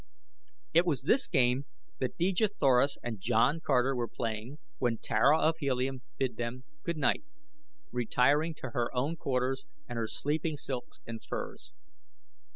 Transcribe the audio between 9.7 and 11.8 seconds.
and her sleeping silks and furs.